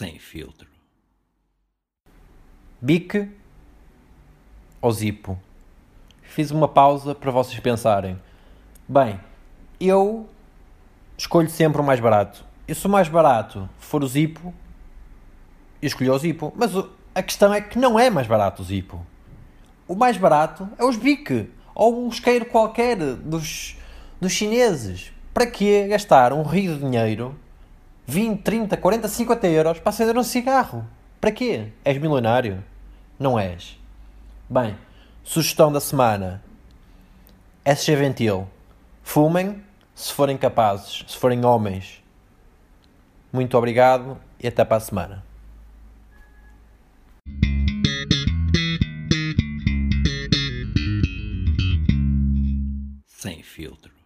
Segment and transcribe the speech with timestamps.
[0.00, 0.66] sem filtro.
[2.80, 3.30] Bic
[4.80, 5.38] ou Zipo?
[6.22, 8.18] Fiz uma pausa para vocês pensarem.
[8.88, 9.20] Bem,
[9.78, 10.26] eu
[11.18, 12.46] escolho sempre o mais barato.
[12.66, 14.54] E se o mais barato for o Zipo,
[15.82, 16.50] eu escolho o Zipo.
[16.56, 16.72] Mas
[17.14, 19.04] a questão é que não é mais barato o Zipo.
[19.86, 21.50] O mais barato é os Bic.
[21.74, 23.76] Ou um isqueiro qualquer dos,
[24.18, 25.12] dos chineses.
[25.34, 27.38] Para que gastar um rio de dinheiro
[28.06, 30.86] 20, 30, 40, 50 euros para acender um cigarro.
[31.20, 31.68] Para quê?
[31.84, 32.62] És milionário?
[33.18, 33.78] Não és.
[34.48, 34.76] Bem,
[35.22, 36.42] sugestão da semana.
[37.64, 38.48] SG Ventil.
[39.02, 39.62] Fumem,
[39.94, 42.02] se forem capazes, se forem homens.
[43.32, 45.24] Muito obrigado e até para a semana.
[53.06, 53.99] Sem filtro.